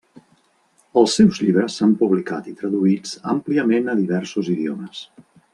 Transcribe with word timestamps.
Els 1.01 1.17
seus 1.19 1.41
llibres 1.43 1.75
s'han 1.81 1.93
publicat 2.01 2.49
i 2.53 2.55
traduïts 2.63 3.13
àmpliament 3.37 3.95
a 3.95 3.99
diversos 4.03 4.51
idiomes. 4.59 5.09